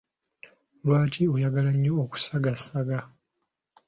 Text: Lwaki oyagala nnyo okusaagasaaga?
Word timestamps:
Lwaki 0.85 1.23
oyagala 1.33 1.71
nnyo 1.75 1.93
okusaagasaaga? 2.03 2.99